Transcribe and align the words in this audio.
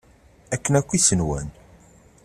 Akken 0.53 0.73
akk 0.79 0.89
i 0.97 0.99
s-nwan. 0.99 1.47